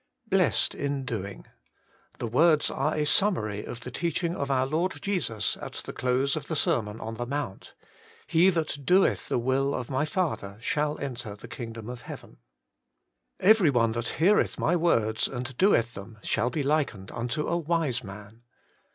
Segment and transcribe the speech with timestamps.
[0.25, 1.45] Blessed in doing.—
[2.17, 5.93] The words are a sum mary of the teaching of our Lord Jesus at the
[5.93, 7.75] close of the Sermon on the Mount:'
[8.35, 12.37] He that doeth the will of My Father shall enter the kingdom of heaven.''
[13.39, 18.03] Every one that heareth My words, and doeth them, shall be likened unto a wise
[18.03, 18.41] man.'